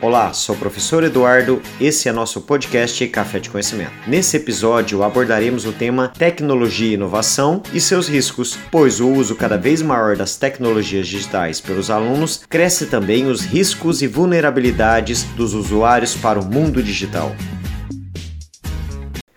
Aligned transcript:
Olá, 0.00 0.32
sou 0.32 0.54
o 0.54 0.58
professor 0.58 1.02
Eduardo, 1.02 1.60
esse 1.80 2.08
é 2.08 2.12
nosso 2.12 2.42
podcast 2.42 3.04
Café 3.08 3.40
de 3.40 3.50
Conhecimento. 3.50 3.90
Nesse 4.06 4.36
episódio 4.36 5.02
abordaremos 5.02 5.66
o 5.66 5.72
tema 5.72 6.12
tecnologia 6.16 6.90
e 6.90 6.94
inovação 6.94 7.64
e 7.74 7.80
seus 7.80 8.08
riscos, 8.08 8.56
pois 8.70 9.00
o 9.00 9.08
uso 9.08 9.34
cada 9.34 9.58
vez 9.58 9.82
maior 9.82 10.16
das 10.16 10.36
tecnologias 10.36 11.08
digitais 11.08 11.60
pelos 11.60 11.90
alunos 11.90 12.44
cresce 12.48 12.86
também 12.86 13.26
os 13.26 13.40
riscos 13.40 14.00
e 14.00 14.06
vulnerabilidades 14.06 15.24
dos 15.24 15.52
usuários 15.52 16.14
para 16.14 16.38
o 16.38 16.44
mundo 16.44 16.80
digital. 16.80 17.34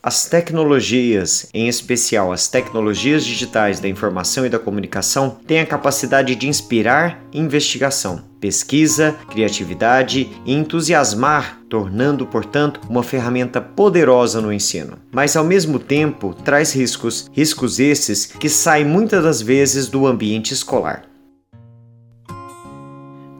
As 0.00 0.26
tecnologias, 0.26 1.48
em 1.52 1.66
especial 1.66 2.30
as 2.30 2.46
tecnologias 2.46 3.24
digitais 3.24 3.80
da 3.80 3.88
informação 3.88 4.46
e 4.46 4.50
da 4.50 4.58
comunicação, 4.58 5.38
têm 5.46 5.58
a 5.58 5.66
capacidade 5.66 6.36
de 6.36 6.46
inspirar 6.46 7.24
investigação, 7.32 8.22
pesquisa, 8.44 9.16
criatividade 9.30 10.28
e 10.44 10.52
entusiasmar, 10.52 11.62
tornando, 11.66 12.26
portanto, 12.26 12.78
uma 12.90 13.02
ferramenta 13.02 13.58
poderosa 13.58 14.38
no 14.38 14.52
ensino. 14.52 14.98
Mas 15.10 15.34
ao 15.34 15.42
mesmo 15.42 15.78
tempo 15.78 16.34
traz 16.44 16.74
riscos, 16.74 17.30
riscos 17.32 17.80
esses 17.80 18.26
que 18.26 18.50
saem 18.50 18.84
muitas 18.84 19.24
das 19.24 19.40
vezes 19.40 19.88
do 19.88 20.06
ambiente 20.06 20.52
escolar. 20.52 21.13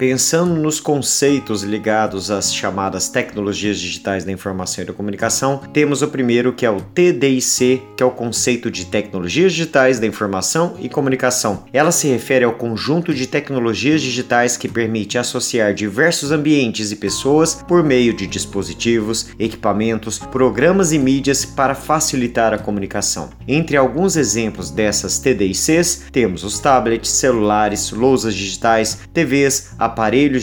Pensando 0.06 0.54
nos 0.54 0.80
conceitos 0.80 1.62
ligados 1.62 2.30
às 2.30 2.54
chamadas 2.54 3.08
tecnologias 3.08 3.78
digitais 3.78 4.22
da 4.22 4.30
informação 4.30 4.84
e 4.84 4.86
da 4.86 4.92
comunicação, 4.92 5.62
temos 5.72 6.02
o 6.02 6.08
primeiro 6.08 6.52
que 6.52 6.66
é 6.66 6.70
o 6.70 6.78
TDIC, 6.78 7.82
que 7.96 8.02
é 8.02 8.06
o 8.06 8.10
conceito 8.10 8.70
de 8.70 8.84
tecnologias 8.84 9.54
digitais 9.54 9.98
da 9.98 10.06
informação 10.06 10.74
e 10.78 10.90
comunicação. 10.90 11.64
Ela 11.72 11.90
se 11.90 12.06
refere 12.06 12.44
ao 12.44 12.52
conjunto 12.52 13.14
de 13.14 13.26
tecnologias 13.26 14.02
digitais 14.02 14.58
que 14.58 14.68
permite 14.68 15.16
associar 15.16 15.72
diversos 15.72 16.30
ambientes 16.30 16.92
e 16.92 16.96
pessoas 16.96 17.54
por 17.66 17.82
meio 17.82 18.12
de 18.12 18.26
dispositivos, 18.26 19.30
equipamentos, 19.38 20.18
programas 20.18 20.92
e 20.92 20.98
mídias 20.98 21.46
para 21.46 21.74
facilitar 21.74 22.52
a 22.52 22.58
comunicação. 22.58 23.30
Entre 23.48 23.74
alguns 23.74 24.16
exemplos 24.16 24.70
dessas 24.70 25.18
TDICs, 25.18 26.02
temos 26.12 26.44
os 26.44 26.58
tablets, 26.58 27.08
celulares, 27.08 27.90
lousas 27.90 28.34
digitais, 28.34 28.98
TVs, 29.14 29.70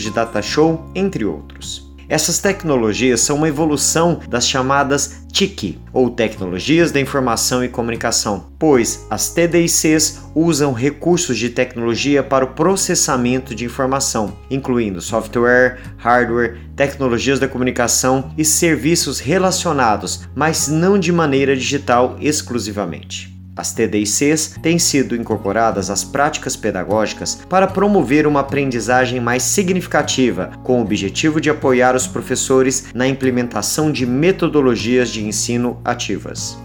de 0.00 0.10
data 0.10 0.40
show, 0.40 0.84
entre 0.94 1.24
outros. 1.24 1.92
Essas 2.12 2.38
tecnologias 2.38 3.20
são 3.20 3.36
uma 3.36 3.48
evolução 3.48 4.20
das 4.28 4.46
chamadas 4.46 5.22
TIC, 5.32 5.78
ou 5.94 6.10
Tecnologias 6.10 6.92
da 6.92 7.00
Informação 7.00 7.64
e 7.64 7.70
Comunicação, 7.70 8.52
pois 8.58 9.06
as 9.08 9.32
TDICs 9.32 10.20
usam 10.34 10.74
recursos 10.74 11.38
de 11.38 11.48
tecnologia 11.48 12.22
para 12.22 12.44
o 12.44 12.48
processamento 12.48 13.54
de 13.54 13.64
informação, 13.64 14.36
incluindo 14.50 15.00
software, 15.00 15.78
hardware, 15.96 16.58
tecnologias 16.76 17.40
da 17.40 17.48
comunicação 17.48 18.30
e 18.36 18.44
serviços 18.44 19.18
relacionados, 19.18 20.28
mas 20.34 20.68
não 20.68 20.98
de 20.98 21.10
maneira 21.10 21.56
digital 21.56 22.18
exclusivamente. 22.20 23.31
As 23.54 23.72
TDICs 23.72 24.56
têm 24.62 24.78
sido 24.78 25.14
incorporadas 25.14 25.90
às 25.90 26.02
práticas 26.02 26.56
pedagógicas 26.56 27.34
para 27.48 27.66
promover 27.66 28.26
uma 28.26 28.40
aprendizagem 28.40 29.20
mais 29.20 29.42
significativa, 29.42 30.50
com 30.62 30.78
o 30.78 30.82
objetivo 30.82 31.40
de 31.40 31.50
apoiar 31.50 31.94
os 31.94 32.06
professores 32.06 32.86
na 32.94 33.06
implementação 33.06 33.92
de 33.92 34.06
metodologias 34.06 35.10
de 35.10 35.24
ensino 35.24 35.78
ativas. 35.84 36.56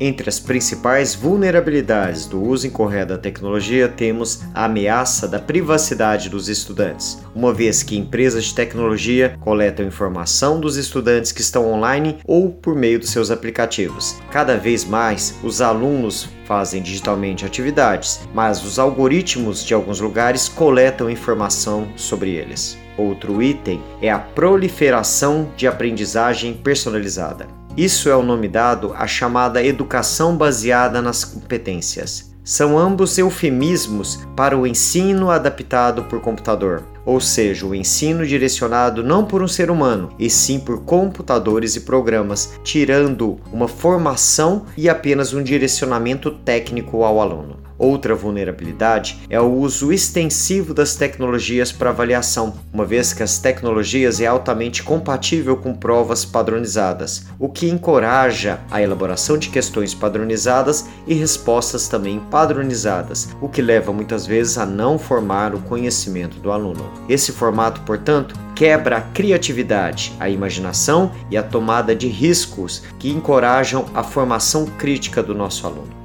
Entre 0.00 0.28
as 0.28 0.40
principais 0.40 1.14
vulnerabilidades 1.14 2.26
do 2.26 2.42
uso 2.42 2.66
incorreto 2.66 3.12
da 3.12 3.18
tecnologia, 3.18 3.88
temos 3.88 4.42
a 4.52 4.64
ameaça 4.64 5.28
da 5.28 5.38
privacidade 5.38 6.28
dos 6.28 6.48
estudantes, 6.48 7.20
uma 7.34 7.52
vez 7.52 7.82
que 7.82 7.96
empresas 7.96 8.46
de 8.46 8.54
tecnologia 8.54 9.38
coletam 9.40 9.86
informação 9.86 10.58
dos 10.58 10.76
estudantes 10.76 11.30
que 11.30 11.40
estão 11.40 11.72
online 11.72 12.18
ou 12.24 12.50
por 12.50 12.74
meio 12.74 12.98
dos 12.98 13.10
seus 13.10 13.30
aplicativos. 13.30 14.16
Cada 14.32 14.56
vez 14.56 14.84
mais, 14.84 15.36
os 15.44 15.60
alunos 15.60 16.28
fazem 16.44 16.82
digitalmente 16.82 17.44
atividades, 17.44 18.20
mas 18.34 18.64
os 18.64 18.78
algoritmos 18.78 19.64
de 19.64 19.74
alguns 19.74 20.00
lugares 20.00 20.48
coletam 20.48 21.10
informação 21.10 21.88
sobre 21.96 22.30
eles. 22.30 22.78
Outro 22.96 23.42
item 23.42 23.82
é 24.00 24.10
a 24.10 24.18
proliferação 24.18 25.50
de 25.56 25.66
aprendizagem 25.66 26.54
personalizada. 26.54 27.48
Isso 27.76 28.08
é 28.08 28.16
o 28.16 28.22
nome 28.22 28.46
dado 28.46 28.94
à 28.94 29.06
chamada 29.06 29.64
educação 29.64 30.36
baseada 30.36 31.02
nas 31.02 31.24
competências. 31.24 32.33
São 32.44 32.78
ambos 32.78 33.16
eufemismos 33.16 34.20
para 34.36 34.56
o 34.56 34.66
ensino 34.66 35.30
adaptado 35.30 36.04
por 36.04 36.20
computador, 36.20 36.84
ou 37.06 37.18
seja, 37.18 37.64
o 37.64 37.74
ensino 37.74 38.26
direcionado 38.26 39.02
não 39.02 39.24
por 39.24 39.42
um 39.42 39.48
ser 39.48 39.70
humano, 39.70 40.10
e 40.18 40.28
sim 40.28 40.60
por 40.60 40.84
computadores 40.84 41.74
e 41.74 41.80
programas, 41.80 42.60
tirando 42.62 43.40
uma 43.50 43.66
formação 43.66 44.66
e 44.76 44.90
apenas 44.90 45.32
um 45.32 45.42
direcionamento 45.42 46.30
técnico 46.30 47.02
ao 47.02 47.18
aluno. 47.18 47.63
Outra 47.78 48.14
vulnerabilidade 48.14 49.20
é 49.28 49.40
o 49.40 49.52
uso 49.52 49.92
extensivo 49.92 50.72
das 50.72 50.94
tecnologias 50.94 51.72
para 51.72 51.90
avaliação, 51.90 52.54
uma 52.72 52.84
vez 52.84 53.12
que 53.12 53.22
as 53.22 53.38
tecnologias 53.38 54.20
é 54.20 54.26
altamente 54.26 54.82
compatível 54.82 55.56
com 55.56 55.74
provas 55.74 56.24
padronizadas, 56.24 57.26
o 57.38 57.48
que 57.48 57.68
encoraja 57.68 58.60
a 58.70 58.80
elaboração 58.80 59.36
de 59.36 59.48
questões 59.48 59.92
padronizadas 59.92 60.86
e 61.06 61.14
respostas 61.14 61.88
também 61.88 62.20
padronizadas, 62.30 63.28
o 63.40 63.48
que 63.48 63.60
leva 63.60 63.92
muitas 63.92 64.24
vezes 64.24 64.56
a 64.56 64.64
não 64.64 64.98
formar 64.98 65.54
o 65.54 65.60
conhecimento 65.60 66.38
do 66.38 66.52
aluno. 66.52 66.88
Esse 67.08 67.32
formato, 67.32 67.80
portanto, 67.80 68.38
quebra 68.54 68.98
a 68.98 69.00
criatividade, 69.00 70.14
a 70.20 70.28
imaginação 70.30 71.10
e 71.28 71.36
a 71.36 71.42
tomada 71.42 71.94
de 71.94 72.06
riscos 72.06 72.84
que 73.00 73.10
encorajam 73.10 73.86
a 73.94 74.04
formação 74.04 74.64
crítica 74.64 75.22
do 75.22 75.34
nosso 75.34 75.66
aluno 75.66 76.03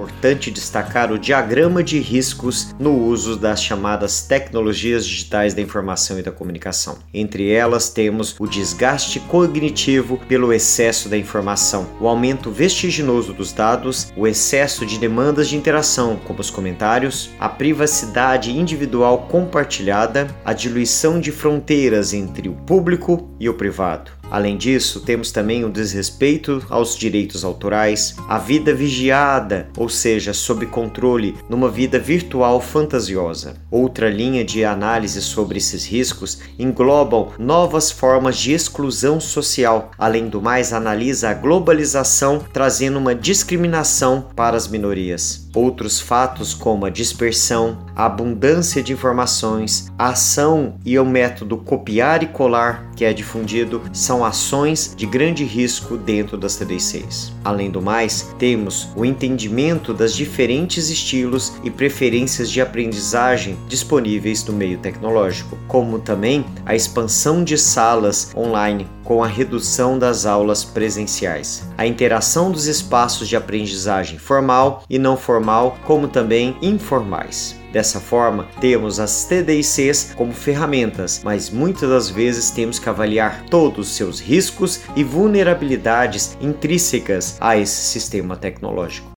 importante 0.00 0.50
destacar 0.50 1.12
o 1.12 1.18
diagrama 1.18 1.82
de 1.82 1.98
riscos 1.98 2.74
no 2.78 2.96
uso 2.96 3.36
das 3.36 3.62
chamadas 3.62 4.22
tecnologias 4.22 5.06
digitais 5.06 5.52
da 5.52 5.60
informação 5.60 6.18
e 6.18 6.22
da 6.22 6.32
comunicação. 6.32 6.98
Entre 7.12 7.50
elas, 7.50 7.90
temos 7.90 8.34
o 8.38 8.46
desgaste 8.46 9.20
cognitivo 9.20 10.18
pelo 10.28 10.52
excesso 10.52 11.08
da 11.08 11.18
informação, 11.18 11.86
o 12.00 12.08
aumento 12.08 12.50
vertiginoso 12.50 13.34
dos 13.34 13.52
dados, 13.52 14.12
o 14.16 14.26
excesso 14.26 14.86
de 14.86 14.98
demandas 14.98 15.48
de 15.48 15.56
interação, 15.56 16.16
como 16.24 16.40
os 16.40 16.50
comentários, 16.50 17.30
a 17.38 17.48
privacidade 17.48 18.56
individual 18.56 19.26
compartilhada, 19.28 20.34
a 20.44 20.52
diluição 20.52 21.20
de 21.20 21.30
fronteiras 21.30 22.14
entre 22.14 22.48
o 22.48 22.54
público 22.54 23.30
e 23.38 23.48
o 23.48 23.54
privado 23.54 24.19
Além 24.30 24.56
disso, 24.56 25.00
temos 25.00 25.32
também 25.32 25.64
o 25.64 25.70
desrespeito 25.70 26.64
aos 26.70 26.96
direitos 26.96 27.44
autorais, 27.44 28.14
a 28.28 28.38
vida 28.38 28.72
vigiada, 28.72 29.68
ou 29.76 29.88
seja, 29.88 30.32
sob 30.32 30.66
controle, 30.66 31.34
numa 31.48 31.68
vida 31.68 31.98
virtual 31.98 32.60
fantasiosa. 32.60 33.56
Outra 33.70 34.08
linha 34.08 34.44
de 34.44 34.64
análise 34.64 35.20
sobre 35.20 35.58
esses 35.58 35.84
riscos 35.84 36.38
englobam 36.58 37.30
novas 37.38 37.90
formas 37.90 38.36
de 38.36 38.52
exclusão 38.52 39.20
social. 39.20 39.90
Além 39.98 40.28
do 40.28 40.40
mais, 40.40 40.72
analisa 40.72 41.30
a 41.30 41.34
globalização, 41.34 42.44
trazendo 42.52 42.98
uma 42.98 43.14
discriminação 43.14 44.26
para 44.36 44.56
as 44.56 44.68
minorias. 44.68 45.48
Outros 45.54 46.00
fatos, 46.00 46.54
como 46.54 46.86
a 46.86 46.90
dispersão, 46.90 47.78
a 47.96 48.06
abundância 48.06 48.82
de 48.82 48.92
informações, 48.92 49.90
a 49.98 50.10
ação 50.10 50.74
e 50.84 50.96
o 50.98 51.04
método 51.04 51.56
copiar 51.56 52.22
e 52.22 52.26
colar 52.26 52.90
que 52.94 53.04
é 53.04 53.12
difundido, 53.12 53.82
são 53.92 54.19
ações 54.24 54.94
de 54.96 55.06
grande 55.06 55.44
risco 55.44 55.96
dentro 55.96 56.36
das 56.36 56.58
TD6. 56.58 57.32
Além 57.44 57.70
do 57.70 57.80
mais, 57.80 58.34
temos 58.38 58.88
o 58.96 59.04
entendimento 59.04 59.92
das 59.92 60.14
diferentes 60.14 60.88
estilos 60.90 61.52
e 61.62 61.70
preferências 61.70 62.50
de 62.50 62.60
aprendizagem 62.60 63.56
disponíveis 63.68 64.44
no 64.44 64.52
meio 64.52 64.78
tecnológico, 64.78 65.58
como 65.68 65.98
também 65.98 66.44
a 66.64 66.74
expansão 66.74 67.44
de 67.44 67.56
salas 67.58 68.32
online 68.36 68.86
com 69.04 69.22
a 69.22 69.26
redução 69.26 69.98
das 69.98 70.24
aulas 70.24 70.64
presenciais, 70.64 71.68
a 71.76 71.86
interação 71.86 72.50
dos 72.50 72.66
espaços 72.66 73.28
de 73.28 73.36
aprendizagem 73.36 74.18
formal 74.18 74.84
e 74.88 74.98
não 74.98 75.16
formal, 75.16 75.76
como 75.84 76.08
também 76.08 76.56
informais. 76.62 77.59
Dessa 77.72 78.00
forma, 78.00 78.48
temos 78.60 78.98
as 78.98 79.24
TDICs 79.24 80.14
como 80.16 80.32
ferramentas, 80.32 81.20
mas 81.22 81.50
muitas 81.50 81.88
das 81.88 82.10
vezes 82.10 82.50
temos 82.50 82.80
que 82.80 82.88
avaliar 82.88 83.44
todos 83.48 83.88
os 83.88 83.96
seus 83.96 84.18
riscos 84.18 84.80
e 84.96 85.04
vulnerabilidades 85.04 86.36
intrínsecas 86.40 87.36
a 87.40 87.56
esse 87.56 87.82
sistema 87.82 88.36
tecnológico. 88.36 89.12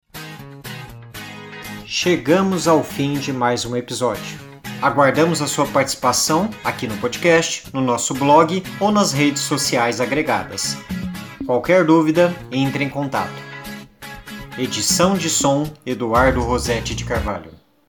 Chegamos 1.83 2.67
ao 2.67 2.83
fim 2.83 3.13
de 3.13 3.33
mais 3.33 3.65
um 3.65 3.75
episódio. 3.75 4.39
Aguardamos 4.81 5.41
a 5.41 5.47
sua 5.47 5.65
participação 5.65 6.49
aqui 6.63 6.85
no 6.87 6.97
podcast, 6.97 7.63
no 7.73 7.81
nosso 7.81 8.13
blog 8.13 8.61
ou 8.79 8.91
nas 8.91 9.13
redes 9.13 9.41
sociais 9.41 9.99
agregadas. 9.99 10.77
Qualquer 11.45 11.85
dúvida, 11.85 12.33
entre 12.51 12.83
em 12.83 12.89
contato. 12.89 13.33
Edição 14.57 15.15
de 15.15 15.29
som 15.29 15.71
Eduardo 15.85 16.41
Rosetti 16.41 16.93
de 16.93 17.05
Carvalho. 17.05 17.62